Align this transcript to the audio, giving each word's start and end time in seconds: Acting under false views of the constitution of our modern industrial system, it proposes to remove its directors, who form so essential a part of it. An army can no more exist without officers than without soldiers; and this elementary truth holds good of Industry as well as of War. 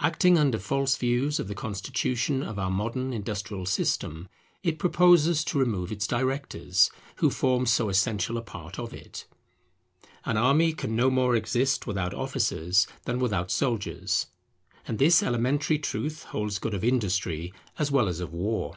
Acting 0.00 0.36
under 0.36 0.58
false 0.58 0.96
views 0.98 1.40
of 1.40 1.48
the 1.48 1.54
constitution 1.54 2.42
of 2.42 2.58
our 2.58 2.70
modern 2.70 3.14
industrial 3.14 3.64
system, 3.64 4.28
it 4.62 4.78
proposes 4.78 5.42
to 5.44 5.58
remove 5.58 5.90
its 5.90 6.06
directors, 6.06 6.90
who 7.16 7.30
form 7.30 7.64
so 7.64 7.88
essential 7.88 8.36
a 8.36 8.42
part 8.42 8.78
of 8.78 8.92
it. 8.92 9.24
An 10.26 10.36
army 10.36 10.74
can 10.74 10.94
no 10.94 11.08
more 11.08 11.34
exist 11.34 11.86
without 11.86 12.12
officers 12.12 12.86
than 13.06 13.18
without 13.18 13.50
soldiers; 13.50 14.26
and 14.86 14.98
this 14.98 15.22
elementary 15.22 15.78
truth 15.78 16.24
holds 16.24 16.58
good 16.58 16.74
of 16.74 16.84
Industry 16.84 17.54
as 17.78 17.90
well 17.90 18.08
as 18.08 18.20
of 18.20 18.30
War. 18.30 18.76